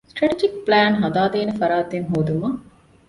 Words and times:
ސްޓްރެޓެޖިކް 0.09 0.57
ޕްލޭން 0.65 0.97
ހަދާދޭނެ 1.01 1.53
ފަރާތެއް 1.59 2.07
ހޯދުން 2.11 2.57